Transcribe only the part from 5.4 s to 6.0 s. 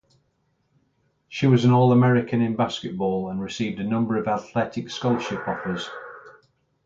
offers.